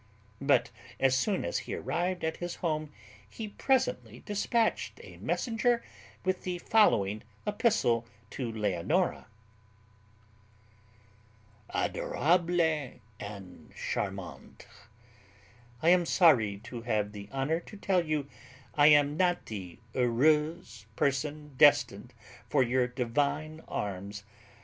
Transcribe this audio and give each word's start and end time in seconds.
But 0.41 0.71
as 0.99 1.15
soon 1.15 1.45
as 1.45 1.59
he 1.59 1.75
arrived 1.75 2.23
at 2.23 2.37
his 2.37 2.55
home 2.55 2.91
he 3.29 3.49
presently 3.49 4.21
despatched 4.25 4.99
a 5.03 5.17
messenger 5.17 5.83
with 6.25 6.41
the 6.41 6.57
following 6.57 7.21
epistle 7.45 8.07
to 8.31 8.51
Leonora: 8.51 9.27
"ADORABLE 11.69 12.95
AND 13.19 13.75
CHARMANTE, 13.75 14.65
I 15.83 15.89
am 15.89 16.07
sorry 16.07 16.57
to 16.63 16.81
have 16.81 17.11
the 17.11 17.29
honour 17.31 17.59
to 17.59 17.77
tell 17.77 18.03
you 18.03 18.27
I 18.73 18.87
am 18.87 19.15
not 19.15 19.45
the 19.45 19.77
heureux 19.93 20.65
person 20.95 21.53
destined 21.59 22.11
for 22.49 22.63
your 22.63 22.87
divine 22.87 23.61
arms. 23.67 24.23